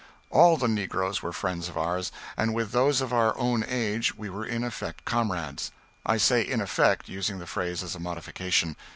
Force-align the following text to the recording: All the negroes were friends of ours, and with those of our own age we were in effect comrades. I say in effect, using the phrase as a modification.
All 0.31 0.57
the 0.57 0.67
negroes 0.67 1.21
were 1.21 1.31
friends 1.31 1.69
of 1.69 1.77
ours, 1.77 2.11
and 2.35 2.55
with 2.55 2.71
those 2.71 3.01
of 3.01 3.13
our 3.13 3.37
own 3.37 3.63
age 3.63 4.15
we 4.17 4.31
were 4.31 4.43
in 4.47 4.63
effect 4.63 5.05
comrades. 5.05 5.69
I 6.07 6.17
say 6.17 6.41
in 6.41 6.59
effect, 6.59 7.07
using 7.07 7.37
the 7.37 7.45
phrase 7.45 7.83
as 7.83 7.93
a 7.93 7.99
modification. 7.99 8.77